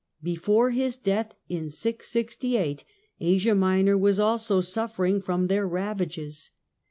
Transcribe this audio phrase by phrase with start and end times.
[0.23, 2.83] Before his death, in 668,
[3.19, 6.49] Asia Minor was also suffering from their ravages.